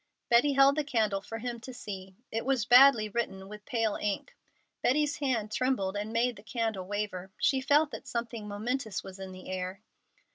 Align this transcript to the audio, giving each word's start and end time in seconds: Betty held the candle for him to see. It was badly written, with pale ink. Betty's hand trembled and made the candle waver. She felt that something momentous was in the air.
Betty 0.31 0.53
held 0.53 0.77
the 0.77 0.83
candle 0.83 1.21
for 1.21 1.37
him 1.37 1.59
to 1.59 1.75
see. 1.75 2.15
It 2.31 2.43
was 2.43 2.65
badly 2.65 3.07
written, 3.07 3.47
with 3.47 3.67
pale 3.67 3.99
ink. 4.01 4.35
Betty's 4.81 5.17
hand 5.17 5.51
trembled 5.51 5.95
and 5.95 6.11
made 6.11 6.37
the 6.37 6.41
candle 6.43 6.87
waver. 6.87 7.29
She 7.37 7.61
felt 7.61 7.91
that 7.91 8.07
something 8.07 8.47
momentous 8.47 9.03
was 9.03 9.19
in 9.19 9.31
the 9.31 9.47
air. 9.47 9.83